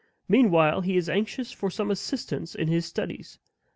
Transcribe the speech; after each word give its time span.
Meantime, 0.27 0.81
he 0.81 0.97
is 0.97 1.07
anxious 1.07 1.51
for 1.51 1.69
some 1.69 1.91
assistance 1.91 2.55
in 2.55 2.67
his 2.67 2.87
studies. 2.87 3.37